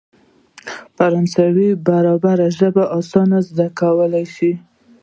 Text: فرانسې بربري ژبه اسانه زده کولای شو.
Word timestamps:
فرانسې 0.95 1.45
بربري 1.87 2.47
ژبه 2.57 2.83
اسانه 2.97 3.37
زده 3.49 3.67
کولای 3.79 4.25
شو. 4.35 4.51